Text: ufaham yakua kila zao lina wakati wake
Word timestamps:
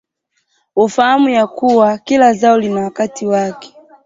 ufaham 0.75 1.29
yakua 1.29 1.97
kila 1.97 2.33
zao 2.33 2.57
lina 2.57 2.81
wakati 2.81 3.25
wake 3.27 3.75